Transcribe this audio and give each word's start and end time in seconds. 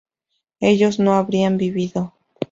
ellos 0.59 0.97
no 0.97 1.13
habrían 1.13 1.57
vivido 1.57 2.13